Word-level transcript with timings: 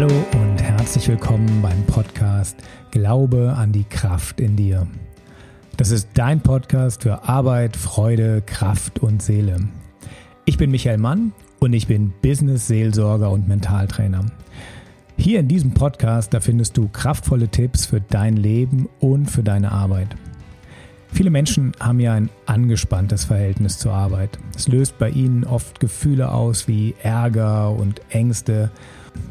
Hallo 0.00 0.24
und 0.40 0.62
herzlich 0.62 1.08
willkommen 1.08 1.60
beim 1.60 1.84
Podcast 1.86 2.56
Glaube 2.92 3.54
an 3.58 3.72
die 3.72 3.82
Kraft 3.82 4.38
in 4.38 4.54
dir. 4.54 4.86
Das 5.76 5.90
ist 5.90 6.10
dein 6.14 6.40
Podcast 6.40 7.02
für 7.02 7.24
Arbeit, 7.24 7.76
Freude, 7.76 8.40
Kraft 8.46 9.00
und 9.00 9.20
Seele. 9.20 9.58
Ich 10.44 10.56
bin 10.56 10.70
Michael 10.70 10.98
Mann 10.98 11.32
und 11.58 11.72
ich 11.72 11.88
bin 11.88 12.12
Business-Seelsorger 12.22 13.28
und 13.28 13.48
Mentaltrainer. 13.48 14.26
Hier 15.16 15.40
in 15.40 15.48
diesem 15.48 15.74
Podcast, 15.74 16.32
da 16.32 16.38
findest 16.38 16.76
du 16.76 16.88
kraftvolle 16.88 17.48
Tipps 17.48 17.86
für 17.86 18.00
dein 18.00 18.36
Leben 18.36 18.88
und 19.00 19.28
für 19.28 19.42
deine 19.42 19.72
Arbeit. 19.72 20.14
Viele 21.12 21.30
Menschen 21.30 21.72
haben 21.80 21.98
ja 21.98 22.12
ein 22.12 22.30
angespanntes 22.46 23.24
Verhältnis 23.24 23.78
zur 23.78 23.94
Arbeit. 23.94 24.38
Es 24.56 24.68
löst 24.68 24.96
bei 24.98 25.10
ihnen 25.10 25.42
oft 25.42 25.80
Gefühle 25.80 26.30
aus 26.30 26.68
wie 26.68 26.94
Ärger 27.02 27.72
und 27.72 28.00
Ängste. 28.10 28.70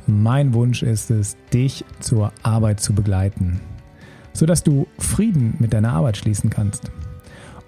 Mein 0.05 0.53
Wunsch 0.53 0.83
ist 0.83 1.11
es, 1.11 1.37
dich 1.53 1.83
zur 1.99 2.31
Arbeit 2.43 2.79
zu 2.79 2.93
begleiten, 2.93 3.59
sodass 4.33 4.63
du 4.63 4.87
Frieden 4.97 5.55
mit 5.59 5.73
deiner 5.73 5.93
Arbeit 5.93 6.17
schließen 6.17 6.49
kannst. 6.49 6.91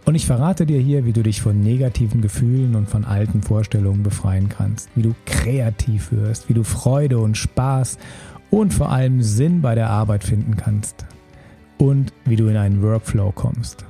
Und 0.05 0.16
ich 0.16 0.26
verrate 0.26 0.66
dir 0.66 0.80
hier, 0.80 1.05
wie 1.05 1.14
du 1.14 1.22
dich 1.22 1.42
von 1.42 1.62
negativen 1.62 2.22
Gefühlen 2.22 2.76
und 2.76 2.90
von 2.90 3.05
alten 3.05 3.42
Vorstellungen 3.42 4.02
befreien 4.02 4.50
kannst, 4.50 4.90
wie 4.95 5.04
du 5.04 5.14
kreativ 5.26 6.12
wirst, 6.12 6.50
wie 6.50 6.54
du 6.54 6.64
Freude 6.64 7.20
und 7.20 7.38
Spaß 7.38 7.98
und 8.50 8.73
vor 8.73 8.92
allem 8.92 9.22
Sinn 9.22 9.62
bei 9.62 9.76
der 9.76 9.90
Arbeit 9.90 10.23
finden 10.23 10.58
kannst 10.58 11.06
und 11.78 12.14
wie 12.25 12.36
du 12.36 12.47
in 12.47 12.58
einen 12.58 12.81
Workflow 12.81 13.31
kommst. 13.31 13.86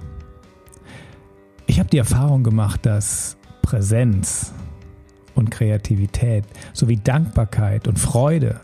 Ich 1.67 1.79
habe 1.79 1.89
die 1.89 1.99
Erfahrung 1.99 2.43
gemacht, 2.43 2.85
dass 2.85 3.37
Präsenz 3.61 4.53
und 5.35 5.51
Kreativität 5.51 6.45
sowie 6.73 6.97
Dankbarkeit 6.97 7.87
und 7.87 7.99
Freude, 7.99 8.59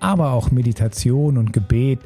aber 0.00 0.32
auch 0.32 0.50
Meditation 0.50 1.38
und 1.38 1.52
Gebet 1.52 2.00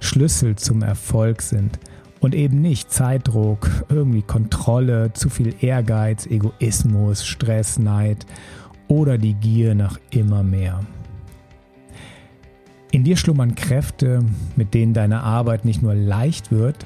Schlüssel 0.00 0.56
zum 0.56 0.82
Erfolg 0.82 1.42
sind 1.42 1.78
und 2.20 2.34
eben 2.34 2.60
nicht 2.60 2.90
Zeitdruck, 2.92 3.68
irgendwie 3.88 4.22
Kontrolle, 4.22 5.12
zu 5.12 5.28
viel 5.28 5.54
Ehrgeiz, 5.60 6.26
Egoismus, 6.26 7.24
Stress, 7.24 7.78
Neid 7.78 8.26
oder 8.88 9.18
die 9.18 9.34
Gier 9.34 9.74
nach 9.74 9.98
immer 10.10 10.42
mehr. 10.42 10.80
In 12.90 13.04
dir 13.04 13.16
schlummern 13.16 13.54
Kräfte, 13.54 14.22
mit 14.54 14.74
denen 14.74 14.92
deine 14.92 15.22
Arbeit 15.22 15.64
nicht 15.64 15.82
nur 15.82 15.94
leicht 15.94 16.52
wird, 16.52 16.84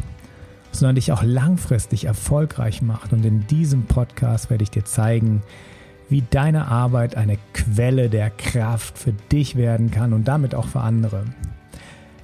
sondern 0.71 0.95
dich 0.95 1.11
auch 1.11 1.23
langfristig 1.23 2.05
erfolgreich 2.05 2.81
macht. 2.81 3.13
Und 3.13 3.25
in 3.25 3.47
diesem 3.47 3.87
Podcast 3.87 4.51
werde 4.51 4.63
ich 4.63 4.71
dir 4.71 4.85
zeigen, 4.85 5.43
wie 6.09 6.23
deine 6.31 6.69
Arbeit 6.69 7.17
eine 7.17 7.39
Quelle 7.53 8.09
der 8.09 8.31
Kraft 8.31 8.99
für 8.99 9.13
dich 9.13 9.57
werden 9.57 9.91
kann 9.91 10.13
und 10.13 10.29
damit 10.29 10.55
auch 10.55 10.67
für 10.67 10.81
andere. 10.81 11.25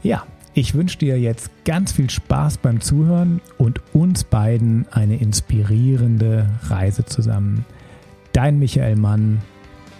Ja, 0.02 0.24
ich 0.54 0.74
wünsche 0.74 0.98
dir 0.98 1.18
jetzt 1.18 1.50
ganz 1.64 1.92
viel 1.92 2.10
Spaß 2.10 2.58
beim 2.58 2.80
Zuhören 2.80 3.40
und 3.56 3.80
uns 3.94 4.24
beiden 4.24 4.86
eine 4.90 5.16
inspirierende 5.16 6.46
Reise 6.64 7.04
zusammen. 7.06 7.64
Dein 8.32 8.58
Michael 8.58 8.96
Mann, 8.96 9.40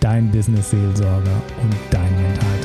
dein 0.01 0.31
Business-Seelsorger 0.31 1.43
und 1.63 1.75
dein 1.91 2.23
Mentor. 2.23 2.62